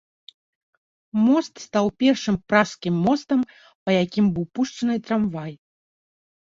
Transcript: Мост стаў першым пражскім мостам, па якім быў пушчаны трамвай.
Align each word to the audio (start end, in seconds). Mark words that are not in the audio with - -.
Мост 1.25 1.53
стаў 1.65 1.91
першым 2.05 2.35
пражскім 2.49 2.95
мостам, 3.05 3.39
па 3.85 3.89
якім 4.03 4.25
быў 4.37 4.45
пушчаны 4.59 4.95
трамвай. 5.09 5.53